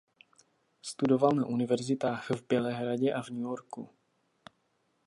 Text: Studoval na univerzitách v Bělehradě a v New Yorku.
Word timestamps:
Studoval 0.81 1.31
na 1.31 1.45
univerzitách 1.45 2.29
v 2.29 2.45
Bělehradě 2.49 3.13
a 3.13 3.21
v 3.21 3.29
New 3.29 3.41
Yorku. 3.41 3.89